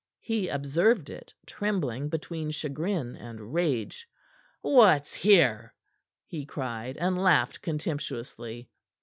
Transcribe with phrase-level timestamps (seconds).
[0.23, 4.07] He observed it, trembling between chagrin and rage.
[4.61, 5.75] "What's here?"
[6.25, 8.67] he cried, and laughed contemptuously.